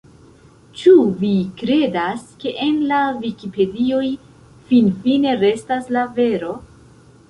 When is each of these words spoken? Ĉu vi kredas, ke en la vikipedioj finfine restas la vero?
Ĉu 0.79 0.93
vi 1.19 1.29
kredas, 1.59 2.25
ke 2.45 2.55
en 2.69 2.81
la 2.95 3.03
vikipedioj 3.21 4.03
finfine 4.73 5.39
restas 5.47 5.97
la 5.97 6.13
vero? 6.21 6.57